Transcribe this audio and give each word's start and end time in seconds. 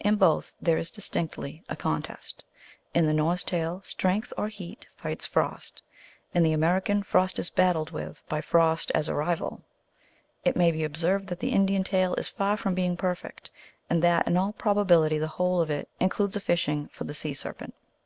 In 0.00 0.16
both 0.16 0.54
there 0.60 0.76
is 0.76 0.90
distinctly 0.90 1.64
a 1.66 1.74
con 1.76 2.02
test. 2.02 2.44
In 2.92 3.06
the 3.06 3.14
Norse 3.14 3.42
tale 3.42 3.80
Strength 3.84 4.30
or 4.36 4.48
Heat 4.48 4.86
rights 5.02 5.24
Frost; 5.24 5.80
in 6.34 6.42
the 6.42 6.52
American, 6.52 7.02
Frost 7.02 7.38
is 7.38 7.48
battled 7.48 7.90
with 7.90 8.22
by 8.28 8.42
Frost 8.42 8.92
as 8.94 9.08
a 9.08 9.14
rival. 9.14 9.62
It 10.44 10.56
may 10.56 10.72
be 10.72 10.84
observed 10.84 11.28
that 11.28 11.40
the 11.40 11.52
Indian 11.54 11.84
tale 11.84 12.14
is 12.16 12.28
far 12.28 12.58
from 12.58 12.74
being 12.74 12.98
perfect, 12.98 13.50
and 13.88 14.02
that 14.02 14.26
in 14.26 14.36
all 14.36 14.52
probability 14.52 15.16
the 15.16 15.26
whole 15.26 15.62
of 15.62 15.70
it 15.70 15.88
includes 15.98 16.36
a 16.36 16.40
fishing 16.40 16.88
for 16.88 17.04
the 17.04 17.14
sea 17.14 17.32
serpent. 17.32 17.72